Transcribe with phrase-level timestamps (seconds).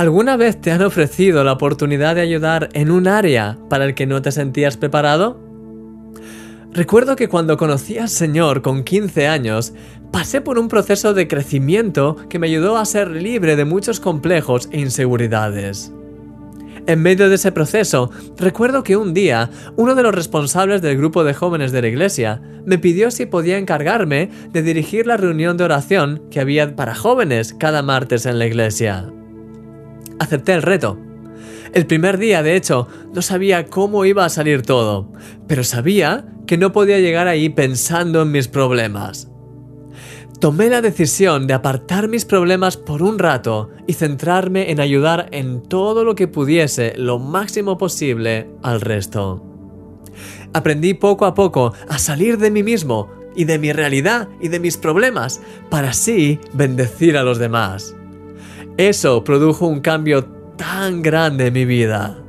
[0.00, 4.06] ¿Alguna vez te han ofrecido la oportunidad de ayudar en un área para el que
[4.06, 5.38] no te sentías preparado?
[6.72, 9.74] Recuerdo que cuando conocí al Señor con 15 años,
[10.10, 14.70] pasé por un proceso de crecimiento que me ayudó a ser libre de muchos complejos
[14.72, 15.92] e inseguridades.
[16.86, 21.24] En medio de ese proceso, recuerdo que un día uno de los responsables del grupo
[21.24, 25.64] de jóvenes de la iglesia me pidió si podía encargarme de dirigir la reunión de
[25.64, 29.12] oración que había para jóvenes cada martes en la iglesia.
[30.20, 30.98] Acepté el reto.
[31.72, 35.10] El primer día, de hecho, no sabía cómo iba a salir todo,
[35.48, 39.30] pero sabía que no podía llegar ahí pensando en mis problemas.
[40.40, 45.62] Tomé la decisión de apartar mis problemas por un rato y centrarme en ayudar en
[45.62, 49.42] todo lo que pudiese lo máximo posible al resto.
[50.52, 54.60] Aprendí poco a poco a salir de mí mismo y de mi realidad y de
[54.60, 55.40] mis problemas
[55.70, 57.94] para así bendecir a los demás.
[58.76, 60.24] Eso produjo un cambio
[60.56, 62.22] tan grande en mi vida.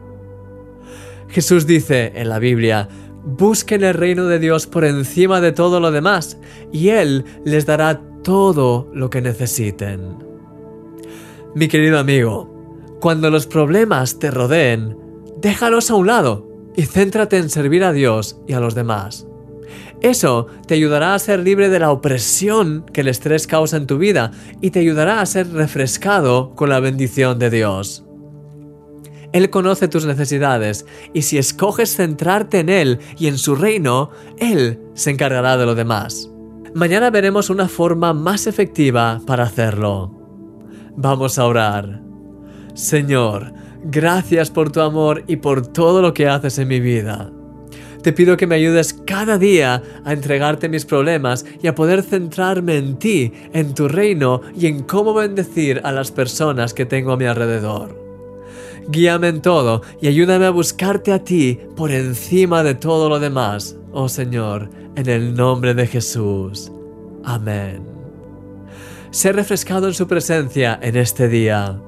[1.29, 2.89] Jesús dice en la Biblia,
[3.23, 6.39] Busquen el reino de Dios por encima de todo lo demás,
[6.71, 10.17] y Él les dará todo lo que necesiten.
[11.53, 14.97] Mi querido amigo, cuando los problemas te rodeen,
[15.39, 19.27] déjalos a un lado y céntrate en servir a Dios y a los demás.
[20.01, 23.99] Eso te ayudará a ser libre de la opresión que el estrés causa en tu
[23.99, 28.03] vida y te ayudará a ser refrescado con la bendición de Dios.
[29.31, 34.79] Él conoce tus necesidades y si escoges centrarte en Él y en su reino, Él
[34.93, 36.29] se encargará de lo demás.
[36.73, 40.11] Mañana veremos una forma más efectiva para hacerlo.
[40.97, 42.01] Vamos a orar.
[42.73, 47.31] Señor, gracias por tu amor y por todo lo que haces en mi vida.
[48.03, 52.77] Te pido que me ayudes cada día a entregarte mis problemas y a poder centrarme
[52.77, 57.17] en ti, en tu reino y en cómo bendecir a las personas que tengo a
[57.17, 57.99] mi alrededor.
[58.87, 63.77] Guíame en todo y ayúdame a buscarte a ti por encima de todo lo demás,
[63.91, 66.71] oh Señor, en el nombre de Jesús.
[67.23, 67.83] Amén.
[69.11, 71.79] Sé refrescado en su presencia en este día.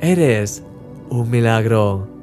[0.00, 0.62] Eres
[1.10, 2.17] un milagro.